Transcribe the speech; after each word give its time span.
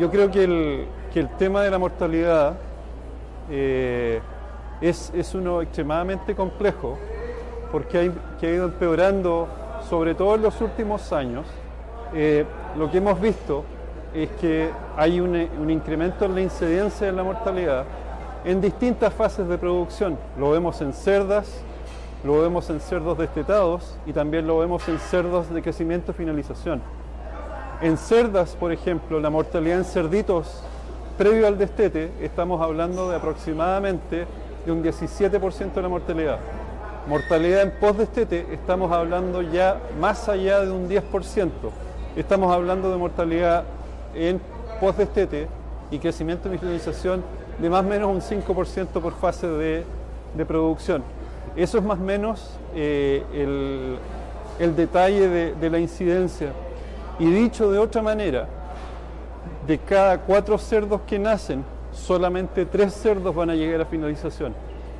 yo 0.00 0.10
creo 0.10 0.30
que 0.30 0.44
el, 0.44 0.86
que 1.12 1.20
el 1.20 1.28
tema 1.36 1.62
de 1.62 1.70
la 1.70 1.78
mortalidad 1.78 2.54
eh, 3.50 4.18
es, 4.80 5.12
es, 5.14 5.34
uno 5.34 5.60
extremadamente 5.60 6.34
complejo 6.34 6.96
porque 7.70 7.98
ha 7.98 8.46
ido 8.46 8.64
empeorando, 8.64 9.46
sobre 9.90 10.14
todo 10.14 10.36
en 10.36 10.42
los 10.42 10.58
últimos 10.62 11.12
años. 11.12 11.46
Eh, 12.14 12.46
lo 12.78 12.90
que 12.90 12.96
hemos 12.96 13.20
visto 13.20 13.62
es 14.14 14.30
que 14.40 14.70
hay 14.96 15.20
un, 15.20 15.36
un, 15.60 15.68
incremento 15.68 16.24
en 16.24 16.34
la 16.34 16.40
incidencia 16.40 17.06
de 17.06 17.12
la 17.12 17.22
mortalidad 17.22 17.84
en 18.46 18.58
distintas 18.62 19.12
fases 19.12 19.46
de 19.46 19.58
producción. 19.58 20.16
Lo 20.38 20.50
vemos 20.50 20.80
en 20.80 20.94
cerdas, 20.94 21.62
lo 22.24 22.40
vemos 22.40 22.70
en 22.70 22.80
cerdos 22.80 23.18
destetados 23.18 23.98
y 24.06 24.14
también 24.14 24.46
lo 24.46 24.58
vemos 24.58 24.88
en 24.88 24.98
cerdos 24.98 25.50
de 25.50 25.60
crecimiento 25.60 26.12
y 26.12 26.14
finalización. 26.14 26.80
En 27.82 27.96
cerdas, 27.96 28.56
por 28.56 28.72
ejemplo, 28.72 29.20
la 29.20 29.30
mortalidad 29.30 29.78
en 29.78 29.84
cerditos 29.86 30.62
previo 31.16 31.46
al 31.46 31.56
destete, 31.56 32.10
estamos 32.20 32.60
hablando 32.60 33.08
de 33.08 33.16
aproximadamente 33.16 34.26
de 34.66 34.72
un 34.72 34.82
17% 34.82 35.72
de 35.72 35.82
la 35.82 35.88
mortalidad. 35.88 36.38
Mortalidad 37.06 37.62
en 37.62 37.70
post-destete, 37.72 38.46
estamos 38.52 38.92
hablando 38.92 39.40
ya 39.40 39.80
más 39.98 40.28
allá 40.28 40.60
de 40.60 40.70
un 40.70 40.90
10%. 40.90 41.50
Estamos 42.16 42.54
hablando 42.54 42.90
de 42.90 42.98
mortalidad 42.98 43.64
en 44.14 44.42
post-destete 44.78 45.48
y 45.90 45.98
crecimiento 45.98 46.52
y 46.52 46.58
finalización 46.58 47.22
de 47.58 47.70
más 47.70 47.84
o 47.84 47.88
menos 47.88 48.10
un 48.10 48.20
5% 48.20 48.88
por 49.00 49.14
fase 49.14 49.46
de, 49.46 49.84
de, 50.34 50.46
producción. 50.46 51.02
Eso 51.56 51.78
es 51.78 51.84
más 51.84 51.98
o 51.98 52.02
menos 52.02 52.58
eh, 52.74 53.24
el, 53.32 53.96
el, 54.58 54.76
detalle 54.76 55.28
de, 55.28 55.54
de 55.54 55.70
la 55.70 55.78
incidencia. 55.78 56.52
Y 57.20 57.26
dicho 57.26 57.70
de 57.70 57.78
otra 57.78 58.00
manera, 58.02 58.48
de 59.66 59.78
cada 59.78 60.18
cuatro 60.18 60.56
cerdos 60.58 61.02
que 61.06 61.18
nacen, 61.18 61.64
solamente 61.92 62.64
tres 62.64 62.94
cerdos 62.94 63.34
van 63.34 63.50
a 63.50 63.54
llegar 63.54 63.82
a 63.82 63.84
finalización. 63.84 64.54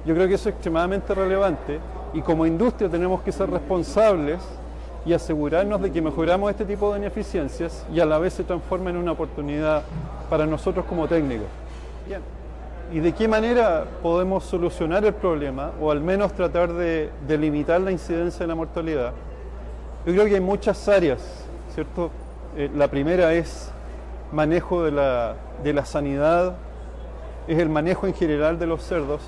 Yo 0.04 0.14
creo 0.14 0.28
que 0.28 0.34
eso 0.34 0.50
es 0.50 0.54
extremadamente 0.54 1.14
relevante 1.14 1.80
y 2.12 2.20
como 2.20 2.44
industria 2.44 2.88
tenemos 2.90 3.22
que 3.22 3.32
ser 3.32 3.50
responsables 3.50 4.38
y 5.06 5.14
asegurarnos 5.14 5.80
de 5.80 5.90
que 5.90 6.02
mejoramos 6.02 6.50
este 6.50 6.66
tipo 6.66 6.92
de 6.92 6.98
ineficiencias 6.98 7.86
y 7.92 8.00
a 8.00 8.06
la 8.06 8.18
vez 8.18 8.34
se 8.34 8.44
transforma 8.44 8.90
en 8.90 8.98
una 8.98 9.12
oportunidad 9.12 9.82
para 10.28 10.44
nosotros 10.44 10.84
como 10.84 11.08
técnicos. 11.08 11.46
Bien. 12.06 12.20
¿Y 12.92 13.00
de 13.00 13.12
qué 13.12 13.28
manera 13.28 13.86
podemos 14.02 14.44
solucionar 14.44 15.04
el 15.04 15.14
problema 15.14 15.70
o 15.80 15.90
al 15.90 16.00
menos 16.00 16.34
tratar 16.34 16.72
de, 16.72 17.10
de 17.26 17.38
limitar 17.38 17.80
la 17.80 17.92
incidencia 17.92 18.40
de 18.40 18.46
la 18.48 18.54
mortalidad? 18.54 19.12
Yo 20.04 20.12
creo 20.12 20.26
que 20.26 20.34
hay 20.34 20.40
muchas 20.40 20.88
áreas, 20.88 21.39
¿cierto? 21.74 22.10
Eh, 22.56 22.70
la 22.74 22.88
primera 22.88 23.32
es 23.34 23.70
manejo 24.32 24.84
de 24.84 24.90
la, 24.92 25.36
de 25.62 25.72
la 25.72 25.84
sanidad, 25.84 26.56
es 27.48 27.58
el 27.58 27.68
manejo 27.68 28.06
en 28.06 28.14
general 28.14 28.58
de 28.58 28.66
los 28.66 28.82
cerdos 28.82 29.20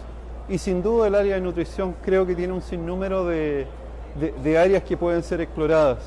y 0.49 0.59
sin 0.59 0.83
duda 0.83 1.07
el 1.07 1.15
área 1.15 1.37
de 1.37 1.41
nutrición 1.41 1.95
creo 2.05 2.27
que 2.27 2.35
tiene 2.35 2.53
un 2.53 2.63
sinnúmero 2.63 3.25
de, 3.25 3.67
de, 4.21 4.33
de, 4.33 4.59
áreas 4.59 4.83
que 4.83 4.97
pueden 4.97 5.23
ser 5.23 5.41
exploradas. 5.41 5.99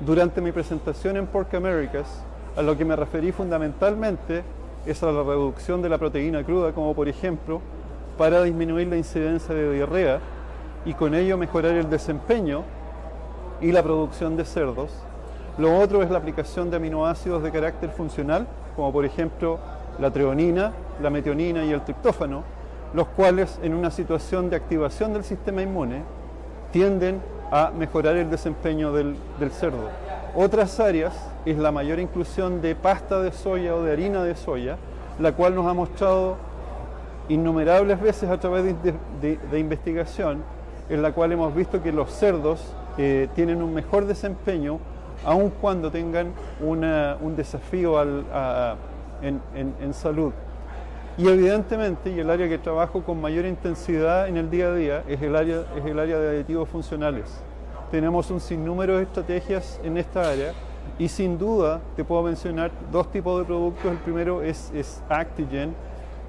Durante 0.00 0.40
mi 0.40 0.52
presentación 0.52 1.16
en 1.16 1.26
Pork 1.26 1.52
Americas, 1.54 2.22
a 2.56 2.62
lo 2.62 2.76
que 2.76 2.84
me 2.84 2.96
referí 2.96 3.32
fundamentalmente 3.32 4.42
es 4.86 5.02
a 5.02 5.12
la 5.12 5.22
reducción 5.22 5.82
de 5.82 5.88
la 5.88 5.98
proteína 5.98 6.42
cruda, 6.44 6.72
como 6.72 6.94
por 6.94 7.08
ejemplo, 7.08 7.60
para 8.16 8.42
disminuir 8.42 8.88
la 8.88 8.96
incidencia 8.96 9.54
de 9.54 9.72
diarrea 9.72 10.20
y 10.84 10.94
con 10.94 11.14
ello 11.14 11.36
mejorar 11.36 11.72
el 11.72 11.90
desempeño 11.90 12.64
y 13.60 13.72
la 13.72 13.82
producción 13.82 14.36
de 14.36 14.44
cerdos. 14.44 14.90
Lo 15.58 15.78
otro 15.78 16.02
es 16.02 16.10
la 16.10 16.18
aplicación 16.18 16.70
de 16.70 16.76
aminoácidos 16.76 17.42
de 17.42 17.50
carácter 17.50 17.90
funcional, 17.90 18.46
como 18.76 18.92
por 18.92 19.04
ejemplo 19.04 19.58
la 19.98 20.10
treonina, 20.10 20.72
la 21.02 21.10
metionina 21.10 21.64
y 21.64 21.72
el 21.72 21.82
triptófano, 21.82 22.42
los 22.94 23.08
cuales 23.08 23.58
en 23.62 23.74
una 23.74 23.90
situación 23.90 24.50
de 24.50 24.56
activación 24.56 25.12
del 25.12 25.24
sistema 25.24 25.62
inmune 25.62 26.02
tienden 26.72 27.20
a 27.50 27.70
mejorar 27.76 28.16
el 28.16 28.30
desempeño 28.30 28.92
del, 28.92 29.16
cerdo. 29.50 29.88
Otras 30.34 30.78
áreas 30.78 31.14
es 31.44 31.58
la 31.58 31.72
mayor 31.72 31.98
inclusión 31.98 32.62
de 32.62 32.74
pasta 32.76 33.20
de 33.20 33.32
soya 33.32 33.74
o 33.74 33.82
de 33.82 33.92
harina 33.92 34.22
de 34.22 34.36
soya, 34.36 34.76
la 35.18 35.32
cual 35.32 35.54
nos 35.54 35.66
ha 35.66 35.74
mostrado 35.74 36.36
innumerables 37.28 38.00
veces 38.00 38.30
a 38.30 38.38
través 38.38 38.74
de 39.20 39.58
investigación, 39.58 40.42
en 40.88 41.02
la 41.02 41.12
cual 41.12 41.32
hemos 41.32 41.54
visto 41.54 41.82
que 41.82 41.92
los 41.92 42.10
cerdos 42.10 42.74
eh, 42.98 43.28
tienen 43.34 43.62
un 43.62 43.72
mejor 43.72 44.06
desempeño 44.06 44.78
aun 45.24 45.50
cuando 45.60 45.90
tengan 45.90 46.32
un 46.60 47.36
desafío 47.36 48.00
en 49.22 49.94
salud. 49.94 50.32
Y 51.18 51.28
evidentemente, 51.28 52.10
y 52.10 52.18
el 52.18 52.30
área 52.30 52.48
que 52.48 52.56
trabajo 52.56 53.02
con 53.02 53.20
mayor 53.20 53.44
intensidad 53.44 54.28
en 54.28 54.38
el 54.38 54.48
día 54.48 54.68
a 54.68 54.74
día 54.74 55.04
es 55.06 55.20
el 55.20 55.36
área, 55.36 55.64
es 55.76 55.84
el 55.84 55.98
área 55.98 56.18
de 56.18 56.28
aditivos 56.28 56.68
funcionales. 56.68 57.42
Tenemos 57.90 58.30
un 58.30 58.40
sinnúmero 58.40 58.96
de 58.96 59.02
estrategias 59.02 59.78
en 59.84 59.98
esta 59.98 60.30
área 60.30 60.52
y 60.98 61.08
sin 61.08 61.36
duda 61.36 61.80
te 61.96 62.04
puedo 62.04 62.22
mencionar 62.22 62.70
dos 62.90 63.10
tipos 63.10 63.38
de 63.38 63.44
productos. 63.44 63.90
El 63.90 63.98
primero 63.98 64.42
es, 64.42 64.70
es 64.74 65.02
Actigen, 65.10 65.74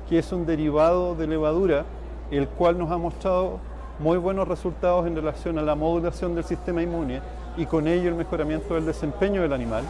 que 0.09 0.19
es 0.19 0.31
un 0.33 0.45
derivado 0.45 1.15
de 1.15 1.27
levadura, 1.27 1.85
el 2.29 2.49
cual 2.49 2.77
nos 2.77 2.91
ha 2.91 2.97
mostrado 2.97 3.59
muy 3.99 4.17
buenos 4.17 4.47
resultados 4.47 5.07
en 5.07 5.15
relación 5.15 5.57
a 5.59 5.61
la 5.61 5.75
modulación 5.75 6.35
del 6.35 6.43
sistema 6.43 6.81
inmune 6.81 7.21
y 7.57 7.65
con 7.65 7.87
ello 7.87 8.09
el 8.09 8.15
mejoramiento 8.15 8.75
del 8.75 8.85
desempeño 8.85 9.41
del 9.41 9.53
animal. 9.53 9.83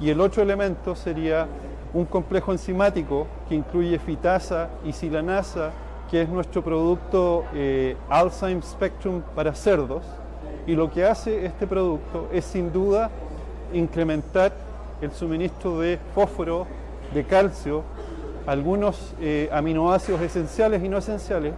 Y 0.00 0.10
el 0.10 0.20
otro 0.20 0.42
elemento 0.42 0.94
sería 0.94 1.46
un 1.94 2.04
complejo 2.04 2.52
enzimático 2.52 3.26
que 3.48 3.54
incluye 3.54 3.98
fitasa 3.98 4.68
y 4.84 4.92
silanasa, 4.92 5.70
que 6.10 6.22
es 6.22 6.28
nuestro 6.28 6.62
producto 6.62 7.44
eh, 7.54 7.96
Alzheimer 8.08 8.62
Spectrum 8.62 9.22
para 9.34 9.54
cerdos. 9.54 10.04
Y 10.66 10.74
lo 10.74 10.90
que 10.90 11.04
hace 11.04 11.46
este 11.46 11.66
producto 11.66 12.28
es 12.32 12.44
sin 12.44 12.72
duda 12.72 13.10
incrementar 13.72 14.52
el 15.00 15.12
suministro 15.12 15.78
de 15.80 15.98
fósforo, 16.14 16.66
de 17.12 17.24
calcio, 17.24 17.82
algunos 18.46 19.14
eh, 19.20 19.48
aminoácidos 19.52 20.20
esenciales 20.20 20.82
y 20.82 20.88
no 20.88 20.98
esenciales, 20.98 21.54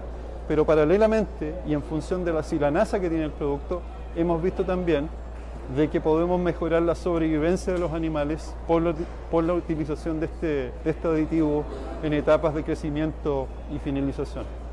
pero 0.47 0.65
paralelamente 0.65 1.54
y 1.66 1.75
en 1.75 1.82
función 1.82 2.25
de 2.25 2.32
la 2.32 2.43
silanasa 2.43 2.98
que 3.00 3.09
tiene 3.09 3.25
el 3.25 3.31
producto, 3.31 3.82
hemos 4.16 4.43
visto 4.43 4.65
también 4.65 5.09
de 5.76 5.88
que 5.88 6.00
podemos 6.00 6.40
mejorar 6.40 6.82
la 6.82 6.94
sobrevivencia 6.94 7.72
de 7.72 7.78
los 7.78 7.92
animales 7.92 8.54
por, 8.66 8.94
por 9.30 9.44
la 9.44 9.54
utilización 9.54 10.20
de 10.20 10.26
este, 10.26 10.46
de 10.46 10.90
este 10.90 11.08
aditivo 11.08 11.64
en 12.02 12.12
etapas 12.12 12.54
de 12.54 12.64
crecimiento 12.64 13.46
y 13.74 13.78
finalización. 13.78 14.67